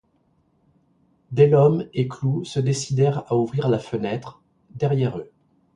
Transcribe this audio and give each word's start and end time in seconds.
Delhomme 1.31 1.85
et 1.93 2.07
Clou 2.07 2.43
se 2.43 2.59
décidèrent 2.59 3.23
à 3.31 3.35
ouvrir 3.37 3.69
la 3.69 3.77
fenêtre, 3.77 4.41
derrière 4.71 5.19
eux. 5.19 5.29